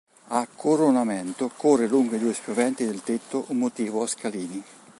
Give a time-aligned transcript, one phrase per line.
[0.29, 4.63] A coronamento corre lungo i due spioventi del tetto un motivo a scalini.